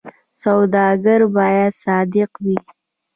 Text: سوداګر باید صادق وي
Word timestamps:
سوداګر 0.43 1.19
باید 1.35 1.71
صادق 1.83 2.31
وي 2.43 2.57